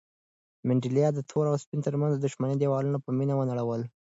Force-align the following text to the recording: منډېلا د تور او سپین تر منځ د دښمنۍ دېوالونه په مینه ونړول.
منډېلا 0.67 1.07
د 1.13 1.19
تور 1.29 1.45
او 1.51 1.55
سپین 1.63 1.79
تر 1.85 1.93
منځ 2.01 2.13
د 2.15 2.21
دښمنۍ 2.25 2.55
دېوالونه 2.59 2.97
په 3.05 3.09
مینه 3.17 3.33
ونړول. 3.35 3.81